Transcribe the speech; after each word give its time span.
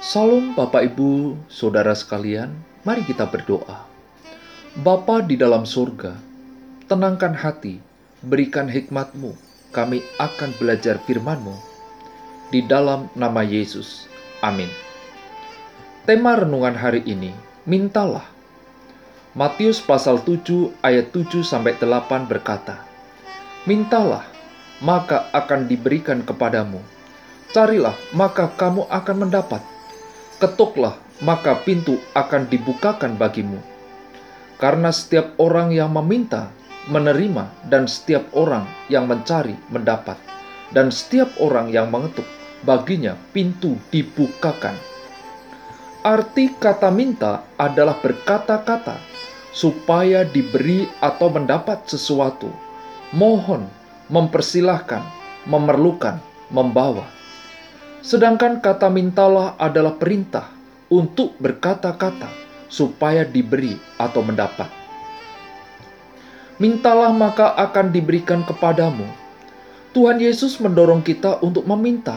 Salam 0.00 0.56
Bapak 0.56 0.96
Ibu, 0.96 1.36
Saudara 1.52 1.92
sekalian, 1.92 2.56
mari 2.88 3.04
kita 3.04 3.28
berdoa. 3.28 3.84
Bapa 4.80 5.20
di 5.20 5.36
dalam 5.36 5.68
surga, 5.68 6.16
tenangkan 6.88 7.36
hati, 7.36 7.84
berikan 8.24 8.64
hikmatmu, 8.64 9.36
kami 9.76 10.00
akan 10.16 10.56
belajar 10.56 10.96
firmanmu. 11.04 11.52
Di 12.48 12.64
dalam 12.64 13.12
nama 13.12 13.44
Yesus, 13.44 14.08
amin. 14.40 14.72
Tema 16.08 16.32
renungan 16.32 16.80
hari 16.80 17.04
ini, 17.04 17.36
mintalah. 17.68 18.24
Matius 19.36 19.84
pasal 19.84 20.24
7 20.24 20.80
ayat 20.80 21.12
7 21.12 21.44
sampai 21.44 21.76
8 21.76 22.24
berkata, 22.24 22.88
Mintalah, 23.68 24.24
maka 24.80 25.28
akan 25.36 25.68
diberikan 25.68 26.24
kepadamu. 26.24 26.80
Carilah, 27.52 28.00
maka 28.16 28.48
kamu 28.56 28.88
akan 28.88 29.28
mendapat. 29.28 29.60
Ketuklah, 30.40 30.96
maka 31.20 31.52
pintu 31.68 32.00
akan 32.16 32.48
dibukakan 32.48 33.20
bagimu. 33.20 33.60
Karena 34.56 34.88
setiap 34.88 35.36
orang 35.36 35.68
yang 35.68 35.92
meminta, 35.92 36.48
menerima, 36.88 37.68
dan 37.68 37.84
setiap 37.84 38.24
orang 38.32 38.64
yang 38.88 39.04
mencari, 39.04 39.52
mendapat. 39.68 40.16
Dan 40.72 40.88
setiap 40.88 41.28
orang 41.44 41.68
yang 41.68 41.92
mengetuk, 41.92 42.24
baginya 42.64 43.20
pintu 43.36 43.76
dibukakan. 43.92 44.72
Arti 46.00 46.56
kata 46.56 46.88
minta 46.88 47.44
adalah 47.60 48.00
berkata-kata 48.00 48.96
supaya 49.52 50.24
diberi 50.24 50.88
atau 51.04 51.28
mendapat 51.28 51.84
sesuatu. 51.84 52.48
Mohon, 53.12 53.68
mempersilahkan, 54.08 55.04
memerlukan, 55.44 56.16
membawa. 56.48 57.19
Sedangkan 58.00 58.64
kata 58.64 58.88
mintalah 58.88 59.60
adalah 59.60 59.96
perintah 60.00 60.48
untuk 60.88 61.36
berkata-kata 61.36 62.32
supaya 62.72 63.28
diberi 63.28 63.76
atau 64.00 64.24
mendapat. 64.24 64.72
Mintalah 66.60 67.12
maka 67.12 67.56
akan 67.56 67.92
diberikan 67.92 68.44
kepadamu. 68.44 69.04
Tuhan 69.96 70.20
Yesus 70.20 70.60
mendorong 70.60 71.00
kita 71.00 71.40
untuk 71.40 71.64
meminta. 71.64 72.16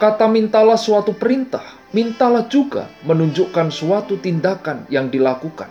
Kata 0.00 0.24
mintalah 0.30 0.78
suatu 0.78 1.12
perintah, 1.12 1.64
mintalah 1.92 2.46
juga 2.48 2.88
menunjukkan 3.04 3.68
suatu 3.68 4.16
tindakan 4.20 4.88
yang 4.88 5.12
dilakukan. 5.12 5.68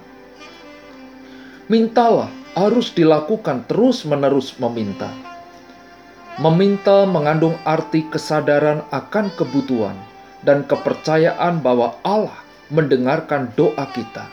Mintalah 1.68 2.32
harus 2.56 2.90
dilakukan 2.96 3.68
terus-menerus 3.70 4.56
meminta. 4.58 5.12
Meminta 6.38 7.10
mengandung 7.10 7.58
arti 7.66 8.06
kesadaran 8.14 8.86
akan 8.94 9.34
kebutuhan 9.34 9.98
dan 10.46 10.70
kepercayaan 10.70 11.66
bahwa 11.66 11.98
Allah 12.06 12.38
mendengarkan 12.70 13.50
doa 13.58 13.90
kita. 13.90 14.30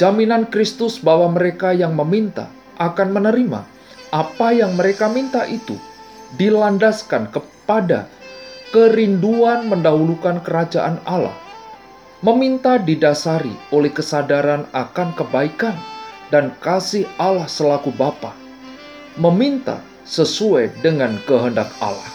Jaminan 0.00 0.48
Kristus 0.48 0.96
bahwa 0.96 1.36
mereka 1.36 1.76
yang 1.76 1.92
meminta 1.92 2.48
akan 2.80 3.12
menerima 3.12 3.60
apa 4.08 4.48
yang 4.56 4.72
mereka 4.72 5.12
minta 5.12 5.44
itu 5.44 5.76
dilandaskan 6.40 7.28
kepada 7.28 8.08
kerinduan 8.72 9.68
mendahulukan 9.68 10.40
kerajaan 10.40 10.96
Allah. 11.04 11.36
Meminta 12.24 12.80
didasari 12.80 13.52
oleh 13.68 13.92
kesadaran 13.92 14.64
akan 14.72 15.12
kebaikan 15.12 15.76
dan 16.32 16.56
kasih 16.64 17.04
Allah 17.20 17.44
selaku 17.44 17.92
Bapa. 17.92 18.32
Meminta 19.20 19.84
sesuai 20.06 20.80
dengan 20.86 21.18
kehendak 21.26 21.68
Allah. 21.82 22.14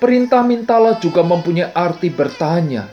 Perintah 0.00 0.44
mintalah 0.44 0.96
juga 1.00 1.20
mempunyai 1.20 1.72
arti 1.72 2.08
bertanya, 2.08 2.88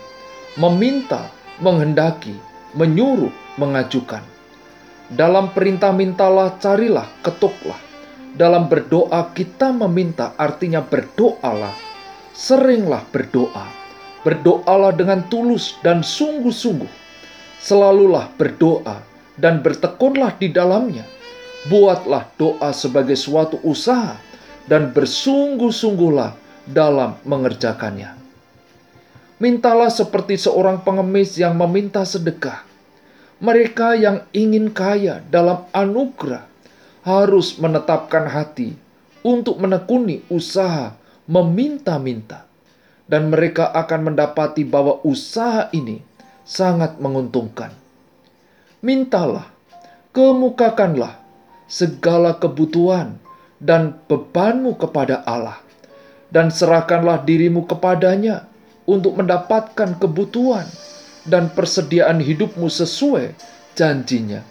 meminta, 0.59 1.31
menghendaki, 1.63 2.35
menyuruh, 2.75 3.31
mengajukan. 3.59 4.23
Dalam 5.11 5.51
perintah 5.51 5.91
mintalah, 5.91 6.55
carilah, 6.59 7.07
ketuklah. 7.23 7.79
Dalam 8.33 8.65
berdoa 8.65 9.29
kita 9.35 9.69
meminta 9.75 10.33
artinya 10.39 10.81
berdoalah, 10.81 11.75
seringlah 12.33 13.03
berdoa. 13.11 13.67
Berdoalah 14.23 14.95
dengan 14.95 15.27
tulus 15.27 15.75
dan 15.83 15.99
sungguh-sungguh. 16.01 16.89
Selalulah 17.59 18.31
berdoa 18.39 19.03
dan 19.35 19.59
bertekunlah 19.59 20.39
di 20.39 20.51
dalamnya 20.51 21.03
buatlah 21.67 22.27
doa 22.35 22.71
sebagai 22.75 23.15
suatu 23.15 23.59
usaha 23.63 24.19
dan 24.67 24.91
bersungguh-sungguhlah 24.91 26.35
dalam 26.67 27.19
mengerjakannya. 27.27 28.15
Mintalah 29.39 29.91
seperti 29.91 30.39
seorang 30.39 30.83
pengemis 30.87 31.35
yang 31.35 31.59
meminta 31.59 32.07
sedekah. 32.07 32.63
Mereka 33.43 33.99
yang 33.99 34.23
ingin 34.31 34.71
kaya 34.71 35.19
dalam 35.27 35.67
anugerah 35.75 36.47
harus 37.03 37.59
menetapkan 37.59 38.31
hati 38.31 38.71
untuk 39.19 39.59
menekuni 39.59 40.23
usaha 40.31 40.95
meminta-minta, 41.27 42.47
dan 43.07 43.31
mereka 43.31 43.71
akan 43.71 44.11
mendapati 44.11 44.63
bahwa 44.63 44.99
usaha 45.03 45.67
ini 45.75 45.99
sangat 46.43 46.99
menguntungkan. 46.99 47.71
Mintalah, 48.83 49.47
kemukakanlah 50.11 51.22
segala 51.73 52.37
kebutuhan 52.37 53.17
dan 53.57 53.97
bebanmu 54.05 54.77
kepada 54.77 55.25
Allah, 55.25 55.57
dan 56.29 56.53
serahkanlah 56.53 57.25
dirimu 57.25 57.65
kepadanya 57.65 58.45
untuk 58.85 59.17
mendapatkan 59.17 59.97
kebutuhan 59.97 60.69
dan 61.25 61.49
persediaan 61.49 62.21
hidupmu 62.21 62.69
sesuai 62.69 63.33
janjinya. 63.73 64.45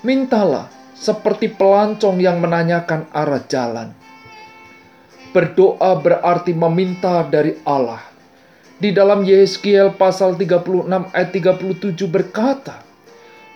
Mintalah 0.00 0.72
seperti 0.96 1.52
pelancong 1.52 2.16
yang 2.16 2.40
menanyakan 2.40 3.04
arah 3.12 3.44
jalan. 3.44 3.92
Berdoa 5.36 6.00
berarti 6.00 6.56
meminta 6.56 7.20
dari 7.28 7.60
Allah. 7.68 8.00
Di 8.80 8.96
dalam 8.96 9.28
Yeskiel 9.28 9.92
pasal 9.92 10.40
36 10.40 10.88
ayat 11.12 11.30
37 11.36 12.08
berkata, 12.08 12.80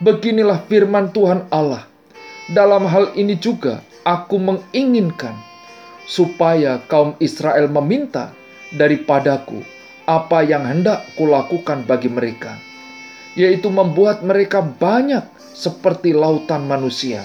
Beginilah 0.05 0.69
firman 0.69 1.09
Tuhan 1.09 1.49
Allah, 1.49 1.89
dalam 2.53 2.85
hal 2.85 3.17
ini 3.17 3.41
juga 3.41 3.81
aku 4.05 4.37
menginginkan 4.37 5.33
supaya 6.05 6.77
kaum 6.93 7.17
Israel 7.17 7.73
meminta 7.73 8.37
daripadaku 8.77 9.65
apa 10.05 10.45
yang 10.45 10.69
hendak 10.69 11.09
kulakukan 11.17 11.89
bagi 11.89 12.13
mereka, 12.13 12.61
yaitu 13.33 13.73
membuat 13.73 14.21
mereka 14.21 14.61
banyak 14.61 15.25
seperti 15.57 16.13
lautan 16.13 16.69
manusia. 16.69 17.25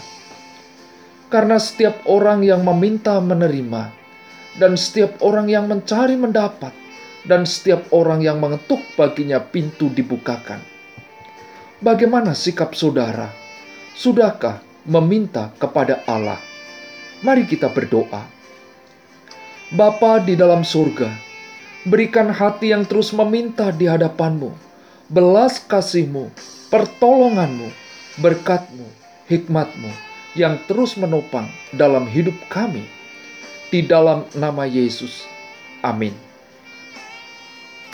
Karena 1.28 1.60
setiap 1.60 2.00
orang 2.08 2.40
yang 2.42 2.64
meminta 2.64 3.20
menerima, 3.20 3.92
dan 4.56 4.80
setiap 4.80 5.20
orang 5.20 5.52
yang 5.52 5.68
mencari 5.68 6.16
mendapat, 6.16 6.72
dan 7.28 7.44
setiap 7.44 7.84
orang 7.92 8.24
yang 8.24 8.40
mengetuk 8.40 8.80
baginya 8.96 9.44
pintu 9.44 9.92
dibukakan. 9.92 10.64
Bagaimana 11.84 12.32
sikap 12.32 12.72
saudara? 12.72 13.28
Sudahkah 14.00 14.69
meminta 14.90 15.54
kepada 15.62 16.02
Allah. 16.10 16.42
Mari 17.22 17.46
kita 17.46 17.70
berdoa. 17.70 18.26
Bapa 19.70 20.18
di 20.26 20.34
dalam 20.34 20.66
surga, 20.66 21.14
berikan 21.86 22.34
hati 22.34 22.74
yang 22.74 22.90
terus 22.90 23.14
meminta 23.14 23.70
di 23.70 23.86
hadapanmu, 23.86 24.50
belas 25.14 25.62
kasihmu, 25.62 26.34
pertolonganmu, 26.74 27.70
berkatmu, 28.18 28.90
hikmatmu, 29.30 29.94
yang 30.34 30.58
terus 30.66 30.98
menopang 30.98 31.46
dalam 31.70 32.10
hidup 32.10 32.34
kami. 32.50 32.90
Di 33.70 33.86
dalam 33.86 34.26
nama 34.34 34.66
Yesus. 34.66 35.30
Amin. 35.86 36.29